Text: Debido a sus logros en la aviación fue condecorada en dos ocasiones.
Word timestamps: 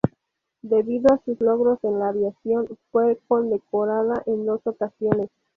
Debido 0.63 1.13
a 1.13 1.21
sus 1.25 1.39
logros 1.41 1.77
en 1.83 1.99
la 1.99 2.09
aviación 2.09 2.65
fue 2.91 3.19
condecorada 3.27 4.23
en 4.25 4.47
dos 4.47 4.65
ocasiones. 4.65 5.29